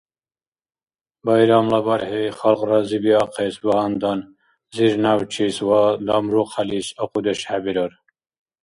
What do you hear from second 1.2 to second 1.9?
Байрамла